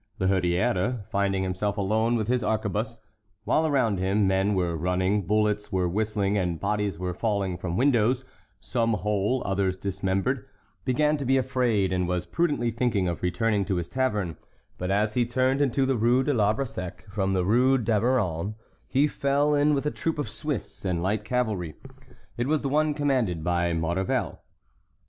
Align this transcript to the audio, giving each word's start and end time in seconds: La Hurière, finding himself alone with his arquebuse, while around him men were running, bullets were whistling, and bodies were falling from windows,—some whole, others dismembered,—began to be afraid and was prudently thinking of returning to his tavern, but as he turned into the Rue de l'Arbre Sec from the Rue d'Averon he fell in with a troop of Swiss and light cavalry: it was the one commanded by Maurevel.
La 0.17 0.25
Hurière, 0.25 1.05
finding 1.11 1.43
himself 1.43 1.77
alone 1.77 2.15
with 2.15 2.27
his 2.27 2.41
arquebuse, 2.41 2.97
while 3.43 3.67
around 3.67 3.99
him 3.99 4.25
men 4.25 4.55
were 4.55 4.75
running, 4.75 5.27
bullets 5.27 5.71
were 5.71 5.87
whistling, 5.87 6.39
and 6.39 6.59
bodies 6.59 6.97
were 6.97 7.13
falling 7.13 7.55
from 7.55 7.77
windows,—some 7.77 8.93
whole, 8.93 9.43
others 9.45 9.77
dismembered,—began 9.77 11.17
to 11.17 11.23
be 11.25 11.37
afraid 11.37 11.93
and 11.93 12.07
was 12.07 12.25
prudently 12.25 12.71
thinking 12.71 13.07
of 13.07 13.21
returning 13.21 13.63
to 13.63 13.75
his 13.75 13.89
tavern, 13.89 14.35
but 14.79 14.89
as 14.89 15.13
he 15.13 15.23
turned 15.23 15.61
into 15.61 15.85
the 15.85 15.95
Rue 15.95 16.23
de 16.23 16.33
l'Arbre 16.33 16.65
Sec 16.65 17.05
from 17.11 17.33
the 17.33 17.45
Rue 17.45 17.77
d'Averon 17.77 18.55
he 18.87 19.05
fell 19.05 19.53
in 19.53 19.75
with 19.75 19.85
a 19.85 19.91
troop 19.91 20.17
of 20.17 20.27
Swiss 20.29 20.83
and 20.83 21.03
light 21.03 21.23
cavalry: 21.23 21.75
it 22.37 22.47
was 22.47 22.63
the 22.63 22.69
one 22.69 22.95
commanded 22.95 23.43
by 23.43 23.71
Maurevel. 23.71 24.39